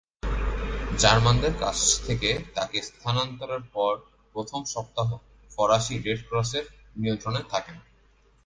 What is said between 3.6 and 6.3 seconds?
পর প্রথম সপ্তাহ ফরাসী রেড